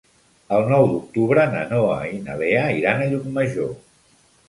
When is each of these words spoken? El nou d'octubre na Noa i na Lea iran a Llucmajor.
El 0.55 0.63
nou 0.71 0.85
d'octubre 0.91 1.45
na 1.53 1.63
Noa 1.75 2.01
i 2.15 2.19
na 2.25 2.41
Lea 2.43 2.67
iran 2.81 3.07
a 3.09 3.15
Llucmajor. 3.15 3.75